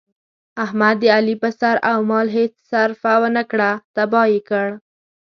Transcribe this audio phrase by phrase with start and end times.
[0.63, 4.67] احمد د علي په سر او مال هېڅ سرفه ونه کړه، تیاه یې کړ.